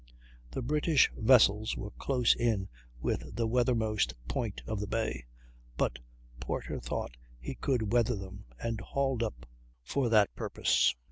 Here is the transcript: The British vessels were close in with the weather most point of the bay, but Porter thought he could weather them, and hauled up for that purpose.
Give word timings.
The 0.49 0.63
British 0.63 1.11
vessels 1.15 1.77
were 1.77 1.91
close 1.91 2.35
in 2.35 2.69
with 2.99 3.35
the 3.35 3.45
weather 3.45 3.75
most 3.75 4.15
point 4.27 4.63
of 4.65 4.79
the 4.79 4.87
bay, 4.87 5.25
but 5.77 5.99
Porter 6.39 6.79
thought 6.79 7.15
he 7.37 7.53
could 7.53 7.93
weather 7.93 8.15
them, 8.15 8.45
and 8.59 8.81
hauled 8.81 9.21
up 9.21 9.45
for 9.83 10.09
that 10.09 10.33
purpose. 10.35 10.95